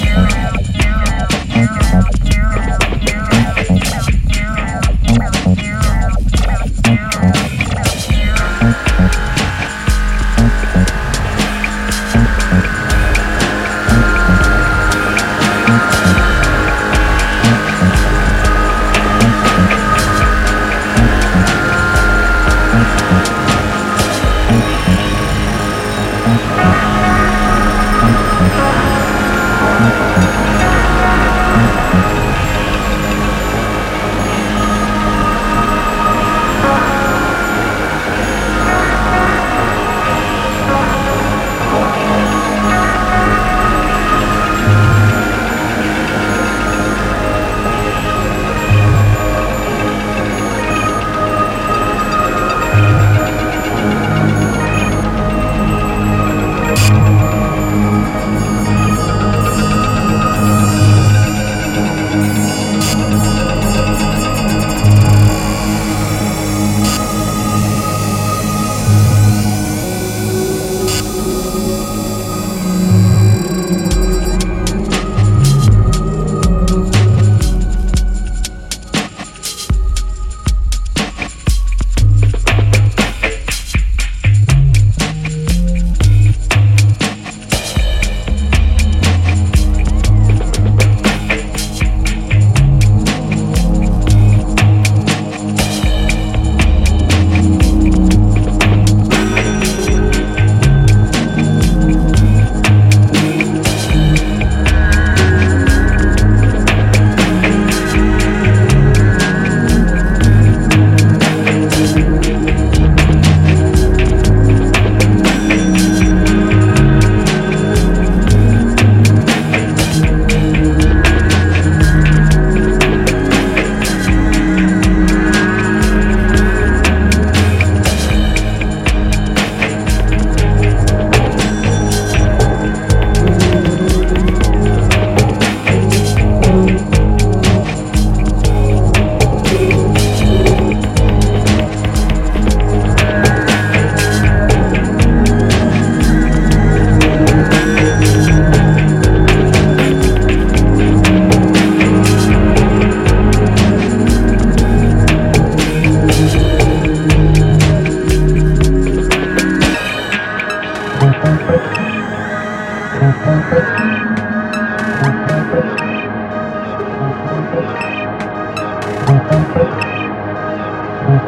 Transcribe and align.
you. 0.00 0.23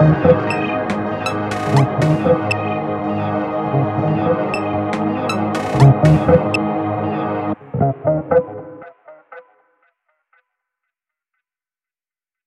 Thank 0.00 0.30